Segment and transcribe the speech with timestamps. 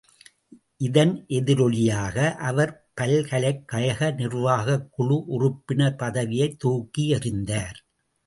[0.77, 2.33] இதன் எதிரொலியாக,
[2.35, 7.77] அவர் பல்கலைக் கழக நிர்வாகக் குழு உறுப்பினர் பதவியைத் தூக்கி எறிந்தார்.